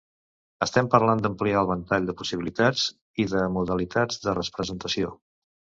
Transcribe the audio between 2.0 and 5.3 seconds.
de possibilitats i de modalitats de representació.